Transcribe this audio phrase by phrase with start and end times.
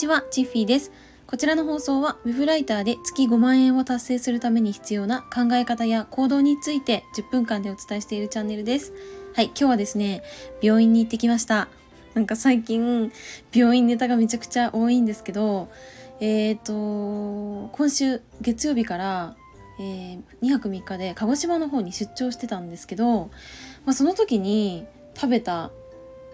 [0.00, 0.92] ちは、チッフィーです。
[1.26, 8.94] こちらの放送は、ウェブライターで月5万円を達成するために必要な考え方や行動について10分間でお伝えしているチャンネルです。
[9.34, 10.22] はい、今日はですね、
[10.62, 11.68] 病院に行ってきました。
[12.14, 13.12] なんか最近、
[13.52, 15.68] 病院ネタがめちゃくちゃ多いんですけど、
[16.18, 19.36] えっ、ー、と、今週月曜日から、
[19.78, 23.26] えー、2泊3日で鹿児島の方に出張してたんですけど、
[23.84, 25.70] まあ、その時に食べた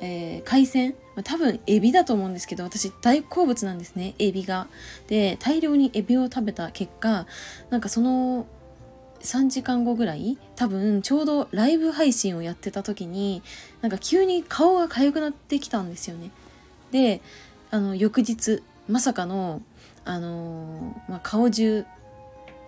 [0.00, 4.66] えー、海鮮多分エビだと思うんですけど私大好物なんですねエビが。
[5.06, 7.26] で大量にエビを食べた結果
[7.70, 8.46] なんかその
[9.20, 13.42] 3時間後ぐらい多分ちょうどライブ配信をやってた時に
[13.80, 16.30] なんか急に顔が痒くなってきたんですよね。
[16.90, 17.20] で
[17.70, 19.62] あの翌日まさかの、
[20.04, 21.86] あのー、まあ、顔中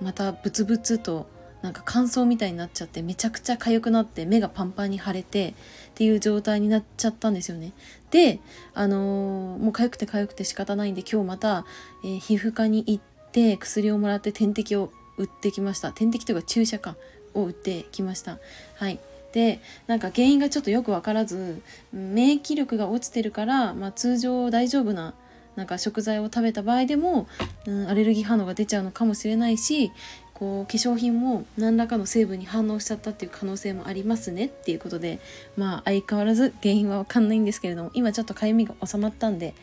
[0.00, 1.28] またブツブツと
[1.62, 5.54] なんか乾燥みたいになっちゃってめちゃくちゃ痒くなって目がパンパンに腫れてっ
[5.94, 7.72] ていう状態になっちゃったんですよね。
[8.16, 8.40] で、
[8.72, 11.66] あのー、もう痒くて痒くて仕方ないんで今日また、
[12.02, 15.92] えー、皮膚科に行って薬をもらって点滴を打ってきました。
[15.92, 16.96] 点滴というか注射か
[17.34, 18.38] を打ってきました。
[18.76, 18.98] はい。
[19.34, 21.60] でなんか原因がちょっとよく分からず
[21.92, 25.12] 免疫力が落ちてるから、まあ、通常大丈夫な
[25.54, 27.28] なんか食材を食べた場合でも、
[27.66, 29.92] うん、アレルギー反応が出ちゃうのかもしれないし
[30.38, 35.18] こう化粧品も何らかの成分に反応しちゃったっていう可能性もありますねっていうことで
[35.56, 39.54] まあ相変わらず原因は分かんないんですけれども今ちょっとかゆみが収まったんで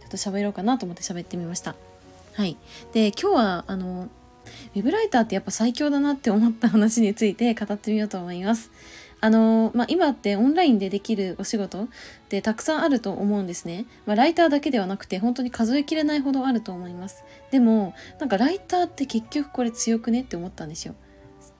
[0.00, 1.74] ちょっと喋ろうかなと思って喋ってみました。
[2.34, 2.56] はい。
[2.92, 4.08] で今日はあの
[4.74, 8.70] ウェブライターってやっぱ最強だなって思った話について語ってみようと思います。
[9.22, 11.88] あのまあ、今ってオンラインでできるお仕事っ
[12.28, 13.84] てたくさんあると思うんですね。
[14.06, 17.24] まあ、ライターだけではなくて本当に数えきれないほどあると思います。
[17.50, 20.94] でも、なんかライターって結局これ強くねって思ったんですよ。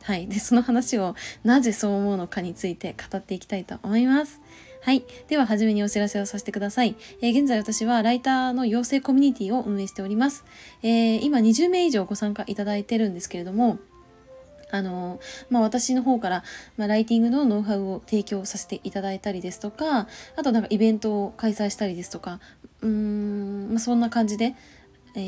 [0.02, 0.26] はい。
[0.26, 4.40] で、その話をなぜそう思うのかについて語っていきたいと思います。
[4.82, 5.04] はい。
[5.28, 6.96] では、はじめにお知らせをさせてください。
[7.20, 10.46] えー、現在私はライターの養成コミュニティを運営しております。
[10.82, 13.78] えー、今20名以上ご参加いただいてるんですけれども、
[14.70, 16.44] あの、まあ、私の方から、
[16.76, 22.40] まあ、ライティングのノウハウを提供させていただいたりですとか、あとなんかイベントを開催したりですとか、
[22.82, 24.54] うーん、まあ、そんな感じで、
[25.14, 25.18] え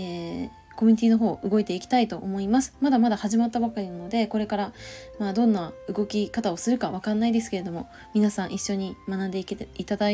[0.47, 2.75] ー、コミュニティの方動いていきたいと思います。
[2.81, 4.73] まだまだ始まったばかりなので、これから、
[5.19, 10.07] まあ、どんな動き方をするかわかんないですけれども、皆さん一緒に学んでいけていただ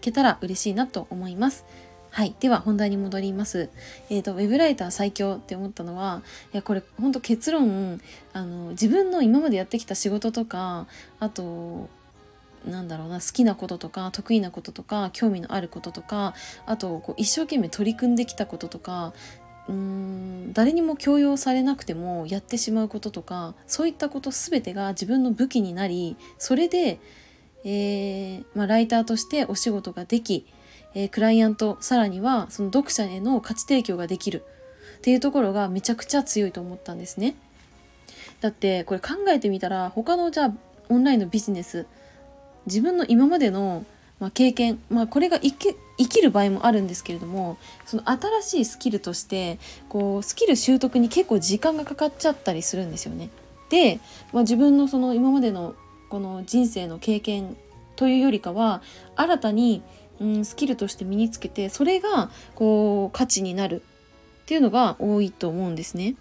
[0.00, 1.64] けたら嬉しいなと思います。
[2.10, 2.34] はい。
[2.40, 3.70] では本題に戻ります。
[4.08, 6.22] えっ、ー、と、ウェブライター最強って思ったのは、
[6.52, 8.00] いや、これ本当結論、
[8.32, 10.86] あの、自分の今までやってきた仕事とか、
[11.20, 11.88] あと、
[12.66, 16.34] なんだろうな好きなこととか得意なこととか興味のあることとか
[16.66, 19.14] あとこう一生懸命取り組んできたこととか
[19.68, 27.00] うーん誰にも強要されなくてもやってしまうこととかそういったこと全てが自分の武器になりそれで、
[27.64, 30.46] えーまあ、ライターとしてお仕事ができ
[30.94, 34.44] えー、クライアントさらにはその読者への価値提供ができる
[34.98, 37.36] っていうところがめちゃくちゃ強いと思ったんですね。
[38.40, 40.52] だってこれ考えてみたら他のじゃあ
[40.88, 41.86] オンラインのビジネス
[42.66, 43.84] 自分の今までの、
[44.18, 49.58] まあ、経験、まあ、これが生き生きる場合もあるんですけれどもその新しいスキルとして
[49.88, 53.30] こうスキル習得に結構時間がかかっちゃったりするんですよね。
[53.68, 54.00] で、
[54.32, 55.74] まあ、自分のその今までの
[56.08, 57.56] この人生の経験
[57.96, 58.82] というよりかは
[59.14, 59.82] 新たに
[60.20, 63.82] うん、スキルとして身につけてそれがこう価値になる
[64.42, 66.16] っていうのが多いと思うんですね。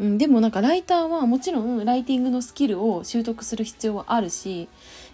[0.00, 4.68] うん、でもなんかライターはもちろんライティングのスキルを習得する必要はあるし、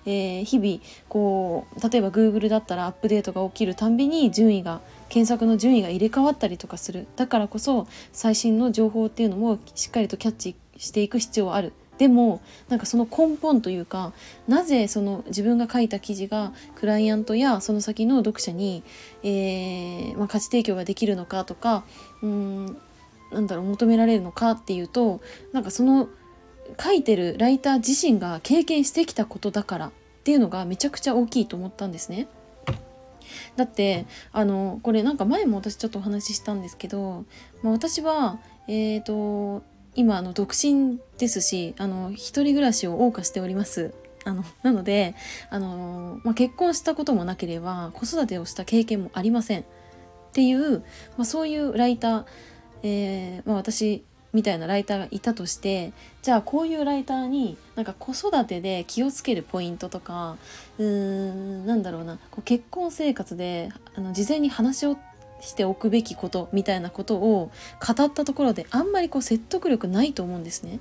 [0.04, 14.12] えー、日々こう例えば Google だったらアップデートが起きるたんびに順位が検索の順位が入れ替わったりとかするだからこそ最新の情報っていうのもしっかりとキャッチしていく必要はあるでもなんかその根本というか
[14.48, 18.82] なぜその自分が書いた記事がクライアントやその先の読者に、
[19.22, 21.84] えー、まあ、価値提供ができるのかとか
[22.22, 22.76] うん
[23.30, 25.20] なんだろう求められるのかっていうと
[25.52, 26.08] なんかその
[26.82, 29.92] 書いてるライター自身が経験してきたことだからっ
[30.24, 32.28] ていうのがめちゃくちゃ大きいと思ったんですね。
[33.56, 37.24] だってあのこれなんか前も私ちょっとお話ししたんですけど、
[37.62, 39.62] まあ、私はえっ、ー、と
[39.94, 43.94] 今あの独身ですしあの一人暮らしを謳歌しております。
[44.26, 45.14] あのなので
[45.50, 49.60] あの、まあ、結婚したこともなければ子育てをした経験もありません。
[49.60, 49.64] っ
[50.32, 50.84] ていう、ま
[51.18, 52.24] あ、そういうライター、
[52.82, 54.02] えーまあ、私
[54.32, 55.92] みたいなライターがいたとして
[56.22, 60.36] じゃあこういうライターになんか子育てで気をつけるポイントとか
[60.78, 64.96] うーんなんだろうなこう結婚生活であの事前に話を
[65.44, 67.50] しておくべきことみたいなことを
[67.86, 70.80] 語ったところであんまりこう説得力ないと思うんですね。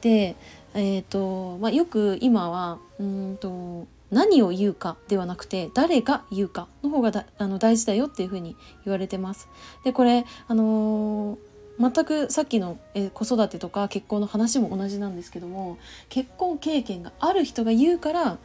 [0.00, 0.36] で、
[0.74, 9.48] えーとまあ、よく今はうんと何を言うかではなくて誰が言うかの方がだあの大事だよっていうふうに言われてます。
[9.84, 11.48] でこれあのー
[11.80, 15.78] 全くさっきの、え子育てとか結婚の話も同じなんですけども
[16.08, 18.38] 結婚経験がある人が言うから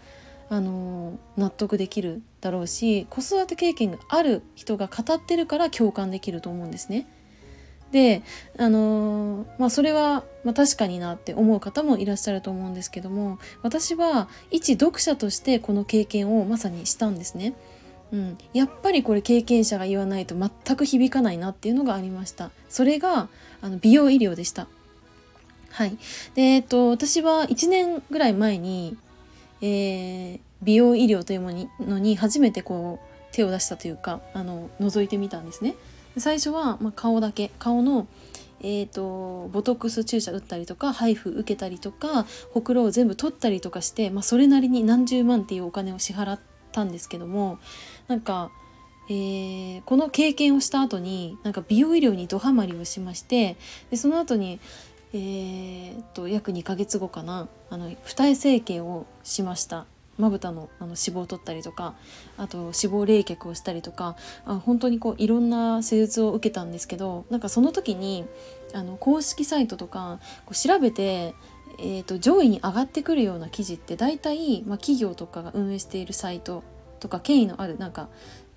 [0.53, 7.07] あの納得できるだろうし子育て経験がある人が語ってるから共感できると思うんですね。
[7.91, 8.21] で
[8.59, 17.55] あのまあそれは、まあ、確かになって思う方もいらっしゃると思うんですけども私は一読者としてこの経験をまさにしたんですね。
[18.11, 23.27] うん、やっぱりこれ経験者が言わないと全く響かないなっていうのがありましたそれが
[23.59, 24.67] あの美容医療でした
[25.71, 25.97] はい
[26.35, 28.95] でえっと私は1年ぐらい前に
[29.63, 35.75] えー、美容医療というものに初めてこう手を出したというかあの覗いてみたんですね。
[36.17, 38.07] 最初は、まあ、顔だけ顔の
[38.65, 46.39] えーと、ボトックス注射打ったりとか配布受けたりとかほくろを全部取ったりとかして、まあ、それなりに何十万っていうお金を支払っ
[46.71, 47.59] たんですけども
[48.07, 48.51] なんか、
[49.09, 53.57] えー、この経験をした後になんか美容医療にどハマりをしまして
[53.91, 54.61] でその後に
[55.13, 59.85] えー、っと約2ヶ月後かなあの二重整形をしました
[60.17, 61.95] まぶたのあの脂肪を取ったりとか
[62.37, 64.15] あと脂肪冷却をしたりとか
[64.45, 68.25] あ本当にこういろんな施術を受けたんですけどなんかその時に
[68.73, 71.33] あの公式サイトとかこう調べて、
[71.79, 76.63] えーと、上位に上がってくるような記事って大体、まあ、企業とかが運営しているサイト
[76.99, 78.07] とか権威のあるなんか、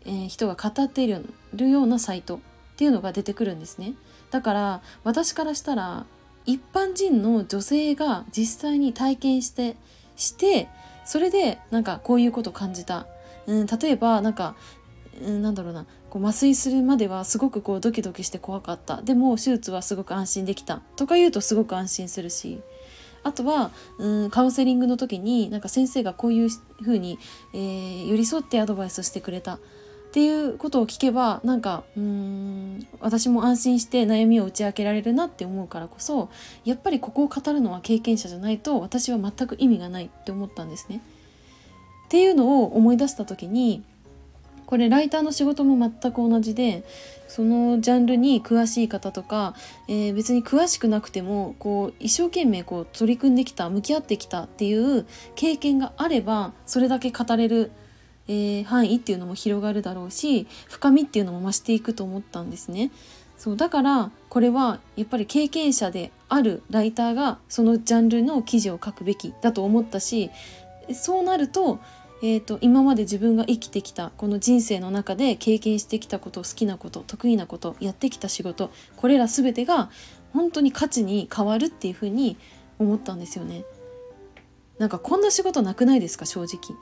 [0.05, 1.07] えー、人が語ってい
[1.55, 2.39] るようなサイトっ
[2.77, 3.95] ていうのが出てくるんですね。
[4.31, 6.05] だから私からしたら
[6.47, 9.77] 一般人の女性が実際に体験して
[10.17, 10.69] して
[11.05, 13.07] それでなんかこういうこと感じた、
[13.47, 14.57] うん、例えばなんか、
[15.23, 15.87] うん、なんだろうな。
[16.11, 19.03] こう麻酔するまではすごくこうドキドキして怖かった。
[19.03, 20.83] でも手術はすごく安心できた。
[20.97, 22.61] とか言うとすごく安心するし。
[23.23, 26.49] あとは、うん、カウンセリングの時になんか先生がこういう
[26.81, 27.19] ふうに、
[27.53, 29.59] えー、寄り添ってアドバイスしてくれた。
[30.17, 36.31] っていうことを聞けばなんかうん私も安心して悩みを打ち明けられるなって思うからこそ
[36.65, 41.03] やっぱりここを語るのは経験者じゃないと私は全く意味がないって思ったんですね。
[42.07, 43.85] っていうのを思い出した時に
[44.65, 46.83] これライターの仕事も全く同じで
[47.29, 49.55] そのジャンルに詳しい方とか、
[49.87, 55.05] えー、別に詳しくなくてもこう一生懸命こう取り組んできた向き合ってきたっていう
[55.35, 57.71] 経験があればそれだけ語れる
[58.29, 62.91] えー、範囲っていうのも広がるだろうし深みっていうのも増していくと思ったんですね。
[63.37, 70.31] そうだからこれはやっぱり経験者であるライターがそのジャンルの記事を書くべきだと思ったし
[70.95, 71.79] そうなると,、
[72.23, 79.91] えーと、今まで自分が生きてきたこの人生の中で経験してきたこと好きなこと得意なことやってきた仕事これら全てが
[80.33, 82.39] 本当に価値に変わるっていうふうに
[82.79, 83.65] 思ったんですよね。
[84.79, 86.77] なんかこんな仕事なくないですか正直。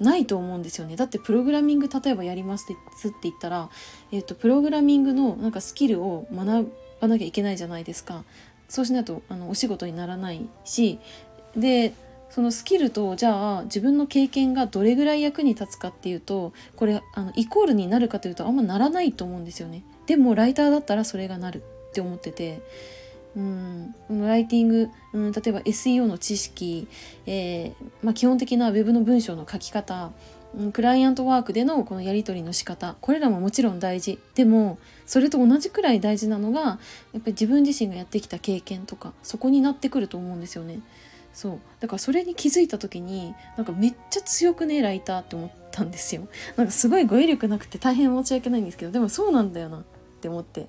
[0.00, 0.96] ないと思うんですよね。
[0.96, 2.76] だってプログラミング例えばやりますって
[3.22, 3.68] 言ったら、
[4.12, 8.24] えーと、プログラミングのなんかスキルを学ばなきゃいけないじゃないですか。
[8.68, 10.98] そうしないとあのお仕事にならないし。
[11.56, 11.94] で
[12.30, 19.82] そのスキルとじゃあ自分の経験がどれぐらい役に立つかっていうとこれあのイコールになるかというとあんまならないと思うんですよね。
[20.06, 22.60] でもライターだったらそれがなるって思ってて。
[23.38, 26.88] うん、ライティング、うん、例えば SEO の知識、
[27.24, 30.10] えー、まあ、基本的な Web の文章の書き方、
[30.56, 34.18] うん、クライアントワークでのこのやり取りの仕方これらももちろん大事。
[34.34, 36.78] でもそれと同じくらい大事なのがやっぱ
[37.26, 40.80] り自分自身がやってきた経験とかそこになってくると思うんですよね。
[41.32, 41.58] そう。
[41.78, 46.26] だからそれに気づいた時になんかめっちゃ強くねライターって思ったんですよ。
[46.56, 49.82] なんかすごい語彙力なくて大変申し訳ないんですけどでもそうなんだよなっ
[50.20, 50.66] て思って。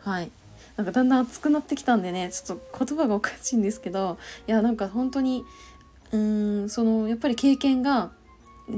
[0.00, 0.30] はい。
[0.76, 5.44] なんかだんだん熱くなってきたんでねちょっと言葉がおかしいんですけどいやなんか本当に
[6.12, 8.10] うーんそのやっぱり経験が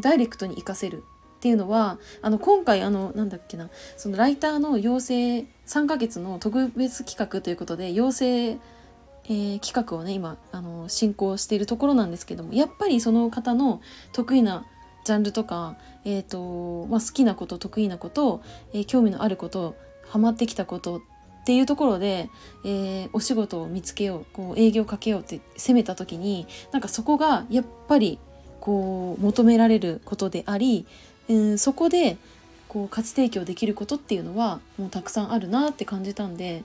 [0.01, 1.05] ダイレクトに活かせる
[1.39, 13.81] っていうのはあの今回あのなんだっけなそのライターの養成3ヶ月の特別企画ということで養成、えー、企画をね今あの進行しているところなんですけどもやっぱりその方の
[14.13, 14.67] 得意な
[15.05, 19.77] ジャンルとか、えーとまあ、好きなこと得意なこと、えー、興味のあること
[20.09, 21.03] ハマってきたこと
[21.49, 22.29] っていうところで、
[22.63, 28.19] えー、お仕事を見つけようこう営業かけようって攻めた時になんかそこがやっぱり
[28.61, 30.85] こう求められることであり、
[31.31, 32.19] うん、そこで
[32.69, 36.65] こう価値提供できることっていうのはもうたくさんあるなって感じたんで。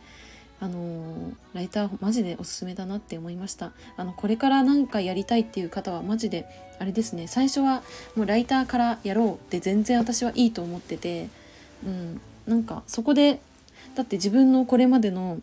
[0.59, 6.45] あのライターマジでおすすめだなって思いましたあのこれから何かやりたいっていう方はマジで
[6.79, 7.83] あれですね最初は
[8.15, 11.27] もうライターからやろうって全然私はいいと思ってて
[11.85, 13.41] うんなんかそこで
[13.95, 15.39] だって自分のこれまでの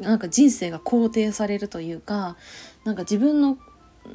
[0.00, 2.36] なんか人生が肯定されるというか
[2.84, 3.58] なんか自分の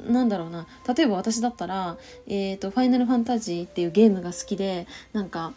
[0.08, 5.52] なんだろうな例えば私だったら「えーと、ファイナルファンタジー」っていうゲームが好きでなんか、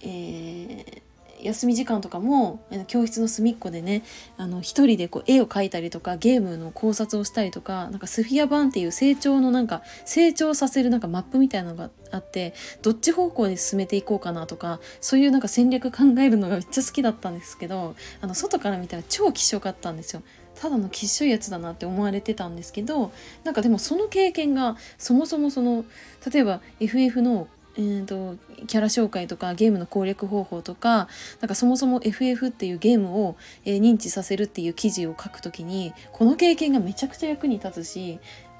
[0.00, 1.02] えー、
[1.42, 4.02] 休み時間とかも教室の隅っこでね
[4.36, 20.22] あの一人でこう絵を描いたりとかゲームの考察をしたりとかなんかスフィア版っていう成長のなんか成長させるなんかマップみたいなのがあってどっち方向に進めていこうかなとかそういうなんか戦略考えるのがめっちゃ好きだったんですけどあの外から見たら超希少かったんですよ。
[20.54, 23.10] ただのきっしょいやつだなって思われてたんですけど
[23.42, 25.84] なんかでもその経験がそもそもその
[26.30, 28.36] 例えば FF のえーと、
[28.66, 31.08] キャラ紹介とかゲームの攻略方法とか
[31.40, 38.18] なんかそもそも FF っていうゲームを、えー、認知させるっていう記事を書くときにこの経験がめちゃくちゃ役に立つし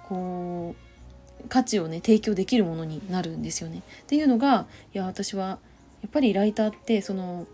[0.08, 0.74] こ
[1.44, 3.82] う価値をね提供できるものになるんですよね。
[4.02, 5.58] っていうのがいや私は
[6.02, 7.46] やっぱりライターってその,、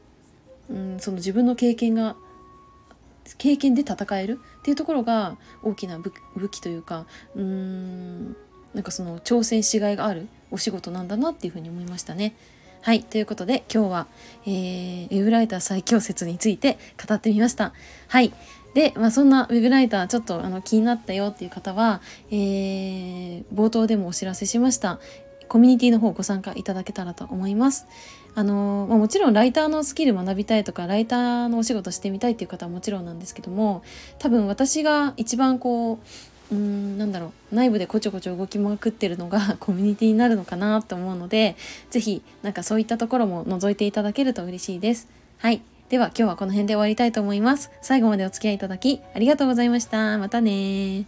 [0.71, 2.17] うん、その自分の経験が
[3.37, 6.13] 経験で戦えるっていうところが大きな武
[6.49, 8.37] 器というかうん
[8.75, 12.35] なんかその挑戦しがいがあるお仕事なんだなっていうふうに思いましたね。
[12.81, 13.03] はい。
[13.03, 14.07] ということで、今日は、
[14.47, 16.79] えー、ウェブライター最強説について
[17.09, 17.73] 語ってみました。
[18.07, 18.33] はい。
[18.75, 22.01] で、まあ、そんなウェブライターちょっとあの気になったよっていう方は、
[22.31, 25.01] えー、冒頭でもお知らせしました。
[25.49, 27.87] コミュニティの方ご参加いただけたらと思います。
[28.35, 33.83] あのまあ、もちろんライターのスキル学びたいとかライターのお仕事してみたいっていう方はもちろんなんですけども
[34.21, 35.99] 多分私が一番こう
[36.51, 41.57] うーんなんだろう内部でこちょこちょ動きまくってるのが コミュニティになるのかなと思うので
[41.91, 45.09] 是非なんかそういったところも覗いていただけると嬉しいです。
[45.39, 47.71] はいでは今日はこの辺で終わりたいと思います。
[47.81, 50.19] 最後までお付き合いいただきありがとうございました。
[50.19, 51.07] またね